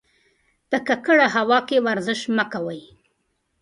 په 0.69 0.77
ککړه 0.87 1.27
هوا 1.35 1.59
کې 1.67 1.83
ورزش 1.87 2.21
مه 2.35 2.45
کوئ. 2.53 2.81